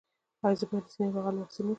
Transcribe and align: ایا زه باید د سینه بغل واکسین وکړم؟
ایا 0.43 0.57
زه 0.59 0.65
باید 0.69 0.85
د 0.87 0.91
سینه 0.93 1.11
بغل 1.15 1.35
واکسین 1.37 1.63
وکړم؟ 1.65 1.69